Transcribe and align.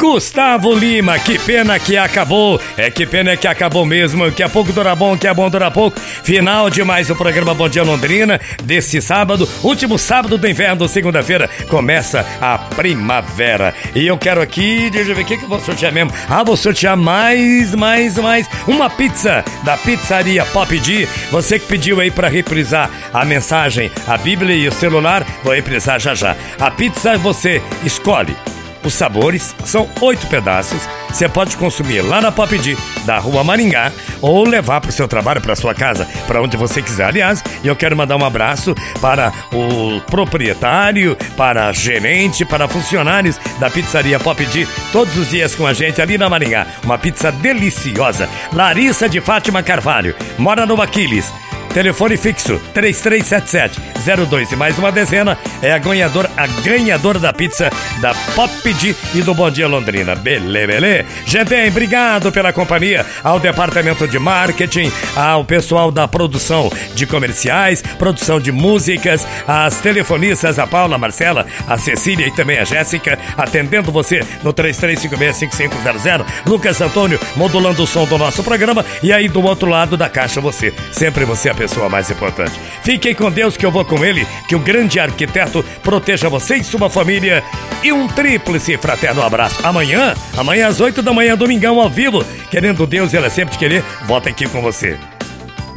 Gustavo 0.00 0.74
Lima, 0.74 1.18
que 1.18 1.38
pena 1.38 1.78
que 1.78 1.94
acabou. 1.94 2.58
É 2.74 2.90
que 2.90 3.04
pena 3.04 3.36
que 3.36 3.46
acabou 3.46 3.84
mesmo. 3.84 4.32
Que 4.32 4.42
a 4.42 4.48
pouco 4.48 4.72
dura 4.72 4.96
bom, 4.96 5.16
que 5.16 5.28
é 5.28 5.34
bom 5.34 5.50
dura 5.50 5.70
pouco. 5.70 6.00
Final 6.00 6.70
de 6.70 6.82
mais 6.82 7.10
o 7.10 7.14
programa 7.14 7.52
Bom 7.52 7.68
Dia 7.68 7.82
Londrina, 7.82 8.40
desse 8.64 9.02
sábado, 9.02 9.46
último 9.62 9.98
sábado 9.98 10.38
do 10.38 10.48
inverno, 10.48 10.88
segunda-feira, 10.88 11.50
começa 11.68 12.24
a 12.40 12.56
primavera. 12.56 13.74
E 13.94 14.06
eu 14.06 14.16
quero 14.16 14.40
aqui, 14.40 14.88
deixa 14.88 15.10
eu 15.10 15.14
ver 15.14 15.22
o 15.22 15.26
que, 15.26 15.36
que 15.36 15.44
eu 15.44 15.48
vou 15.50 15.60
sortear 15.60 15.92
mesmo. 15.92 16.12
Ah, 16.30 16.42
vou 16.42 16.56
sortear 16.56 16.96
mais, 16.96 17.74
mais, 17.74 18.16
mais 18.16 18.48
uma 18.66 18.88
pizza 18.88 19.44
da 19.64 19.76
pizzaria 19.76 20.46
Pop 20.46 20.78
D. 20.78 21.06
Você 21.30 21.58
que 21.58 21.66
pediu 21.66 22.00
aí 22.00 22.10
para 22.10 22.28
reprisar 22.28 22.90
a 23.12 23.22
mensagem, 23.26 23.92
a 24.08 24.16
Bíblia 24.16 24.56
e 24.56 24.66
o 24.66 24.72
celular, 24.72 25.26
vou 25.44 25.52
reprisar 25.52 26.00
já 26.00 26.14
já. 26.14 26.34
A 26.58 26.70
pizza 26.70 27.18
você 27.18 27.60
escolhe 27.84 28.34
os 28.84 28.94
sabores 28.94 29.54
são 29.64 29.88
oito 30.00 30.26
pedaços. 30.26 30.80
Você 31.08 31.28
pode 31.28 31.56
consumir 31.56 32.02
lá 32.02 32.20
na 32.20 32.30
Pop 32.30 32.56
D, 32.56 32.76
da 33.04 33.18
Rua 33.18 33.42
Maringá, 33.42 33.92
ou 34.20 34.44
levar 34.46 34.80
para 34.80 34.90
o 34.90 34.92
seu 34.92 35.08
trabalho, 35.08 35.40
para 35.40 35.56
sua 35.56 35.74
casa, 35.74 36.06
para 36.26 36.40
onde 36.40 36.56
você 36.56 36.80
quiser. 36.80 37.06
Aliás, 37.06 37.42
eu 37.64 37.74
quero 37.74 37.96
mandar 37.96 38.16
um 38.16 38.24
abraço 38.24 38.74
para 39.00 39.32
o 39.52 40.00
proprietário, 40.02 41.16
para 41.36 41.72
gerente, 41.72 42.44
para 42.44 42.68
funcionários 42.68 43.38
da 43.58 43.68
pizzaria 43.68 44.20
Pop 44.20 44.44
D, 44.46 44.66
todos 44.92 45.16
os 45.16 45.30
dias 45.30 45.54
com 45.54 45.66
a 45.66 45.72
gente 45.72 46.00
ali 46.00 46.16
na 46.16 46.28
Maringá. 46.28 46.66
Uma 46.84 46.98
pizza 46.98 47.32
deliciosa. 47.32 48.28
Larissa 48.52 49.08
de 49.08 49.20
Fátima 49.20 49.62
Carvalho, 49.62 50.14
mora 50.38 50.64
no 50.64 50.80
Aquiles. 50.80 51.30
Telefone 51.72 52.16
fixo 52.16 52.60
3377-02 52.74 54.52
e 54.52 54.56
mais 54.56 54.76
uma 54.76 54.90
dezena 54.90 55.38
é 55.62 55.72
a 55.72 55.78
ganhadora, 55.78 56.28
a 56.36 56.46
ganhadora 56.46 57.20
da 57.20 57.32
pizza 57.32 57.70
da 58.00 58.12
Pop 58.34 58.50
D 58.74 58.94
e 59.14 59.22
do 59.22 59.32
Bom 59.34 59.48
Dia 59.50 59.68
Londrina. 59.68 60.16
Belê, 60.16 60.66
belê. 60.66 61.04
Gente, 61.24 61.54
obrigado 61.68 62.32
pela 62.32 62.52
companhia 62.52 63.06
ao 63.22 63.38
departamento 63.38 64.08
de 64.08 64.18
marketing, 64.18 64.90
ao 65.14 65.44
pessoal 65.44 65.92
da 65.92 66.08
produção 66.08 66.72
de 66.94 67.06
comerciais, 67.06 67.82
produção 67.82 68.40
de 68.40 68.50
músicas, 68.50 69.24
as 69.46 69.76
telefonistas, 69.78 70.58
a 70.58 70.66
Paula, 70.66 70.96
a 70.96 70.98
Marcela, 70.98 71.46
a 71.68 71.78
Cecília 71.78 72.26
e 72.26 72.32
também 72.32 72.58
a 72.58 72.64
Jéssica, 72.64 73.16
atendendo 73.36 73.92
você 73.92 74.24
no 74.42 74.52
33565500. 74.52 76.26
Lucas 76.46 76.80
Antônio 76.80 77.20
modulando 77.36 77.84
o 77.84 77.86
som 77.86 78.04
do 78.06 78.18
nosso 78.18 78.42
programa 78.42 78.84
e 79.04 79.12
aí 79.12 79.28
do 79.28 79.40
outro 79.40 79.68
lado 79.68 79.96
da 79.96 80.08
caixa 80.08 80.40
você, 80.40 80.74
sempre 80.90 81.24
você 81.24 81.48
pessoa 81.60 81.90
mais 81.90 82.10
importante. 82.10 82.58
Fiquem 82.82 83.14
com 83.14 83.30
Deus 83.30 83.54
que 83.54 83.66
eu 83.66 83.70
vou 83.70 83.84
com 83.84 84.02
ele, 84.02 84.26
que 84.48 84.56
o 84.56 84.58
grande 84.58 84.98
arquiteto 84.98 85.62
proteja 85.82 86.30
você 86.30 86.56
e 86.56 86.64
sua 86.64 86.88
família. 86.88 87.44
E 87.82 87.92
um 87.92 88.08
tríplice 88.08 88.78
fraterno 88.78 89.22
abraço. 89.22 89.56
Amanhã, 89.62 90.14
amanhã 90.38 90.68
às 90.68 90.80
8 90.80 91.02
da 91.02 91.12
manhã, 91.12 91.36
domingão 91.36 91.78
ao 91.78 91.90
vivo, 91.90 92.24
querendo 92.50 92.86
Deus 92.86 93.12
e 93.12 93.18
ela 93.18 93.28
sempre 93.28 93.52
te 93.52 93.58
querer, 93.58 93.84
volta 94.06 94.30
aqui 94.30 94.48
com 94.48 94.62
você. 94.62 94.98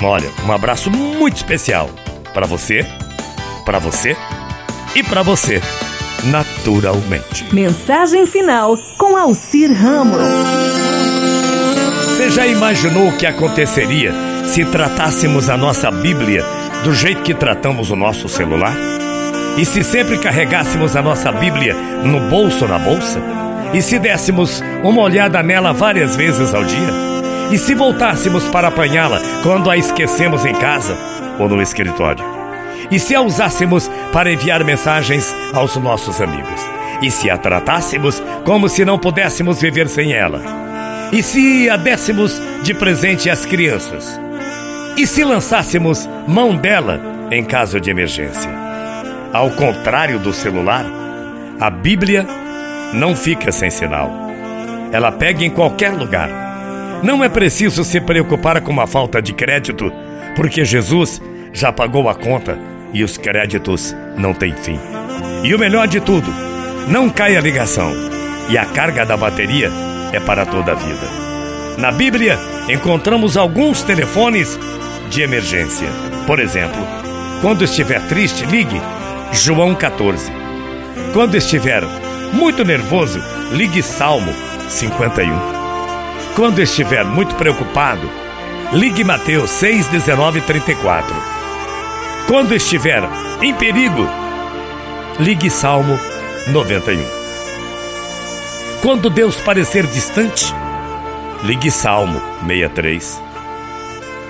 Olha, 0.02 0.30
um 0.46 0.52
abraço 0.54 0.90
muito 0.90 1.36
especial 1.36 1.90
para 2.34 2.46
você, 2.46 2.86
para 3.66 3.78
você 3.78 4.16
e 4.96 5.04
para 5.04 5.22
você, 5.22 5.62
naturalmente. 6.26 7.54
Mensagem 7.54 8.26
final 8.26 8.78
com 8.98 9.18
Alcir 9.18 9.70
Ramos. 9.74 10.22
Você 12.06 12.32
já 12.32 12.48
imaginou 12.48 13.10
o 13.10 13.18
que 13.18 13.26
aconteceria 13.26 14.33
se 14.54 14.64
tratássemos 14.66 15.50
a 15.50 15.58
nossa 15.58 15.90
Bíblia 15.90 16.46
do 16.84 16.94
jeito 16.94 17.24
que 17.24 17.34
tratamos 17.34 17.90
o 17.90 17.96
nosso 17.96 18.30
celular? 18.30 18.76
E 19.58 19.66
se 19.66 19.84
sempre 19.84 20.20
carregássemos 20.20 20.96
a 20.96 21.02
nossa 21.02 21.32
Bíblia 21.32 21.74
no 21.74 22.30
bolso 22.30 22.66
ou 22.66 22.70
na 22.70 22.78
bolsa? 22.78 23.20
E 23.74 23.82
se 23.82 23.98
dessemos 23.98 24.62
uma 24.84 25.02
olhada 25.02 25.42
nela 25.42 25.74
várias 25.74 26.16
vezes 26.16 26.54
ao 26.54 26.64
dia? 26.64 26.92
E 27.52 27.58
se 27.58 27.74
voltássemos 27.74 28.44
para 28.50 28.68
apanhá-la 28.68 29.20
quando 29.42 29.72
a 29.72 29.76
esquecemos 29.76 30.46
em 30.46 30.54
casa 30.54 30.96
ou 31.40 31.50
no 31.50 31.60
escritório? 31.60 32.24
E 32.92 33.00
se 33.00 33.16
a 33.16 33.22
usássemos 33.22 33.90
para 34.12 34.32
enviar 34.32 34.64
mensagens 34.64 35.34
aos 35.52 35.76
nossos 35.78 36.22
amigos? 36.22 36.62
E 37.02 37.10
se 37.10 37.28
a 37.28 37.40
tratássemos 37.40 38.22
como 38.46 38.70
se 38.70 38.86
não 38.86 39.00
pudéssemos 39.00 39.60
viver 39.60 39.90
sem 39.90 40.14
ela? 40.14 40.40
E 41.12 41.24
se 41.24 41.68
a 41.72 41.76
dessemos 41.76 42.40
de 42.62 42.76
presente 42.76 43.32
às 43.32 43.48
crianças? 43.48 44.22
E 44.96 45.08
se 45.08 45.24
lançássemos 45.24 46.08
mão 46.28 46.56
dela 46.56 47.02
em 47.32 47.44
caso 47.44 47.80
de 47.80 47.90
emergência? 47.90 48.50
Ao 49.34 49.50
contrário 49.50 50.20
do 50.20 50.32
celular, 50.32 50.86
a 51.60 51.70
Bíblia 51.70 52.28
não 52.94 53.16
fica 53.16 53.52
sem 53.52 53.72
sinal. 53.72 54.12
Ela 54.92 55.12
pega 55.12 55.44
em 55.44 55.50
qualquer 55.50 55.92
lugar. 55.94 56.30
Não 57.02 57.24
é 57.24 57.28
preciso 57.28 57.84
se 57.84 58.00
preocupar 58.00 58.62
com 58.62 58.72
uma 58.72 58.86
falta 58.86 59.20
de 59.20 59.34
crédito, 59.34 59.92
porque 60.36 60.64
Jesus 60.64 61.20
já 61.52 61.72
pagou 61.72 62.08
a 62.08 62.14
conta 62.14 62.58
e 62.94 63.04
os 63.04 63.18
créditos 63.18 63.96
não 64.16 64.34
têm 64.34 64.54
fim. 64.56 64.80
E 65.44 65.56
o 65.56 65.60
melhor 65.60 65.88
de 65.88 66.00
tudo, 66.00 66.32
não 66.88 67.10
cai 67.10 67.36
a 67.36 67.42
ligação 67.42 67.92
e 68.48 68.58
a 68.58 68.66
carga 68.66 69.04
da 69.06 69.18
bateria 69.18 69.72
é 70.12 70.20
para 70.20 70.46
toda 70.46 70.74
a 70.74 70.76
vida. 70.76 71.08
Na 71.80 71.92
Bíblia, 71.92 72.38
encontramos 72.70 73.36
alguns 73.36 73.82
telefones 73.82 74.60
de 75.10 75.22
emergência. 75.22 75.88
Por 76.26 76.40
exemplo, 76.40 76.82
quando 77.42 77.64
estiver 77.64 78.02
triste, 78.08 78.46
ligue 78.46 78.82
João 79.32 79.76
14. 79.76 80.32
Quando 81.14 81.36
estiver 81.36 81.84
muito 82.34 82.64
nervoso, 82.64 83.20
ligue 83.52 83.82
Salmo 83.82 84.34
51. 84.70 85.30
Quando 86.36 86.62
estiver 86.62 87.06
muito 87.06 87.36
preocupado, 87.36 88.10
ligue 88.72 89.04
Mateus 89.04 89.50
6, 89.52 89.88
19 89.88 90.40
e 90.40 90.42
34. 90.42 91.16
Quando 92.28 92.56
estiver 92.56 93.04
em 93.42 93.54
perigo, 93.54 94.08
ligue 95.20 95.50
Salmo 95.50 96.00
91. 96.48 97.04
Quando 98.82 99.10
Deus 99.10 99.36
parecer 99.38 99.86
distante, 99.88 100.54
ligue 101.44 101.70
Salmo 101.70 102.20
63. 102.48 103.33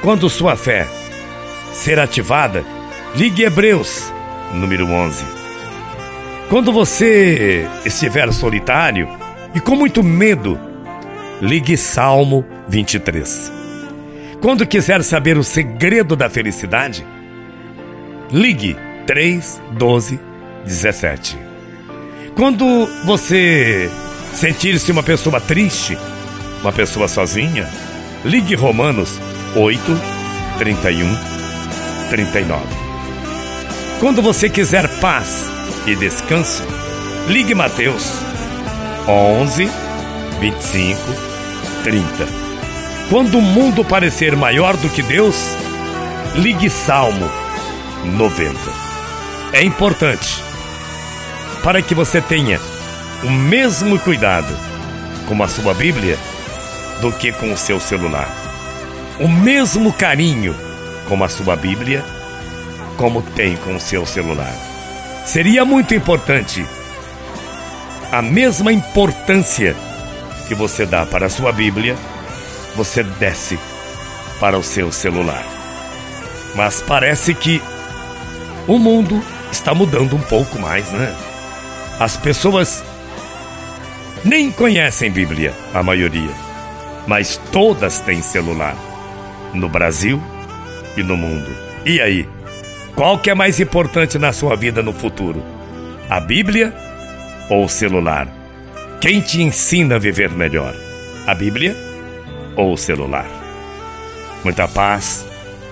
Quando 0.04 0.30
sua 0.30 0.58
fé 0.58 0.86
ser 1.72 1.98
ativada, 1.98 2.66
ligue 3.16 3.44
Hebreus, 3.44 4.12
número 4.54 4.86
11. 4.86 5.24
Quando 6.50 6.74
você 6.74 7.66
estiver 7.86 8.30
solitário 8.34 9.08
e 9.56 9.62
com 9.62 9.78
muito 9.78 10.04
medo, 10.04 10.60
ligue 11.42 11.78
Salmo 11.78 12.46
23. 12.68 13.50
Quando 14.42 14.68
quiser 14.68 15.02
saber 15.06 15.38
o 15.38 15.44
segredo 15.44 16.18
da 16.18 16.30
felicidade, 16.30 17.06
ligue 18.30 18.76
3, 19.08 19.62
12, 19.72 20.20
17. 20.66 21.38
Quando 22.36 22.66
você 23.06 23.90
sentir-se 24.34 24.92
uma 24.92 25.02
pessoa 25.02 25.40
triste, 25.40 25.98
uma 26.62 26.74
pessoa 26.74 27.08
sozinha, 27.08 27.70
ligue 28.26 28.54
Romanos 28.54 29.18
8, 29.56 29.84
31, 30.58 31.06
39. 32.10 32.66
Quando 34.00 34.20
você 34.20 34.50
quiser 34.50 34.88
paz 35.00 35.48
e 35.86 35.96
descanso, 35.96 36.64
ligue 37.28 37.54
Mateus 37.54 38.14
11, 39.08 39.70
25, 40.40 41.00
30. 41.84 42.06
Quando 43.12 43.38
o 43.38 43.42
mundo 43.44 43.86
parecer 43.86 44.36
maior 44.36 44.76
do 44.76 44.90
que 44.90 45.04
Deus, 45.04 45.36
ligue 46.36 46.68
Salmo 46.68 47.30
90. 48.06 48.58
É 49.54 49.62
importante 49.62 50.42
para 51.64 51.80
que 51.80 51.94
você 51.94 52.20
tenha 52.20 52.60
o 53.24 53.30
mesmo 53.30 54.00
cuidado 54.00 54.52
com 55.28 55.44
a 55.44 55.48
sua 55.48 55.76
Bíblia 55.76 56.18
do 57.02 57.12
que 57.12 57.32
com 57.32 57.54
o 57.54 57.58
seu 57.58 57.80
celular 57.80 58.43
o 59.20 59.28
mesmo 59.28 59.94
carinho 59.94 60.56
com 61.08 61.24
a 61.24 61.30
sua 61.30 61.56
Bíblia, 61.56 62.04
como 62.98 63.22
tem 63.22 63.56
com 63.58 63.76
o 63.76 63.80
seu 63.80 64.06
celular. 64.06 64.54
Seria 65.26 65.64
muito 65.64 65.94
importante 65.94 66.66
a 68.12 68.22
mesma 68.22 68.72
importância 68.72 69.76
que 70.48 70.56
você 70.56 70.86
dá 70.86 71.06
para 71.06 71.28
a 71.28 71.30
sua 71.30 71.52
Bíblia, 71.52 71.96
você 72.76 73.04
desce 73.04 73.58
para 74.40 74.58
o 74.58 74.64
seu 74.64 74.92
celular. 74.92 75.44
Mas 76.56 76.82
parece 76.82 77.34
que 77.34 77.62
o 78.68 78.78
mundo 78.78 79.24
está 79.52 79.74
mudando 79.74 80.16
um 80.16 80.22
pouco 80.22 80.60
mais, 80.60 80.90
né? 80.92 81.16
As 82.00 82.18
pessoas 82.18 82.84
nem 84.26 84.52
conhecem 84.52 85.12
Bíblia, 85.12 85.54
a 85.74 85.84
maioria, 85.84 86.32
mas 87.08 87.40
todas 87.52 88.00
têm 88.00 88.22
celular 88.22 88.76
no 89.54 89.70
Brasil 89.70 90.22
e 90.98 91.04
no 91.04 91.16
mundo. 91.16 91.52
E 91.86 92.02
aí? 92.02 92.28
Qual 92.96 93.18
que 93.18 93.30
é 93.30 93.34
mais 93.34 93.60
importante 93.60 94.20
na 94.20 94.32
sua 94.32 94.56
vida 94.56 94.84
no 94.84 94.94
futuro? 94.94 95.44
A 96.10 96.20
Bíblia 96.20 96.74
ou 97.50 97.66
o 97.66 97.70
celular? 97.70 98.28
Quem 99.02 99.20
te 99.20 99.42
ensina 99.42 99.96
a 99.96 100.00
viver 100.00 100.30
melhor? 100.30 100.76
A 101.26 101.34
Bíblia 101.34 101.76
ou 102.56 102.74
o 102.74 102.78
celular? 102.78 103.26
Muita 104.44 104.68
paz, 104.68 105.26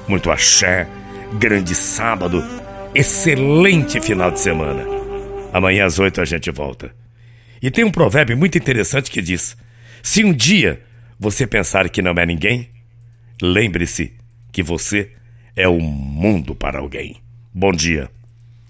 muito 0.07 0.31
axé, 0.31 0.87
grande 1.33 1.75
sábado, 1.75 2.43
excelente 2.93 4.01
final 4.01 4.31
de 4.31 4.39
semana. 4.39 4.85
Amanhã 5.53 5.85
às 5.85 5.99
oito 5.99 6.21
a 6.21 6.25
gente 6.25 6.49
volta. 6.49 6.93
E 7.61 7.69
tem 7.69 7.83
um 7.83 7.91
provérbio 7.91 8.35
muito 8.35 8.57
interessante 8.57 9.11
que 9.11 9.21
diz: 9.21 9.55
Se 10.01 10.23
um 10.23 10.33
dia 10.33 10.81
você 11.19 11.45
pensar 11.45 11.87
que 11.89 12.01
não 12.01 12.13
é 12.13 12.25
ninguém, 12.25 12.69
lembre-se 13.41 14.13
que 14.51 14.61
você 14.61 15.11
é 15.55 15.67
o 15.67 15.79
mundo 15.79 16.55
para 16.55 16.79
alguém. 16.79 17.17
Bom 17.53 17.71
dia. 17.71 18.09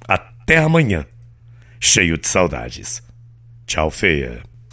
Até 0.07 0.57
amanhã. 0.57 1.05
Cheio 1.79 2.17
de 2.17 2.27
saudades. 2.27 3.01
Tchau, 3.65 3.89
feia. 3.91 4.50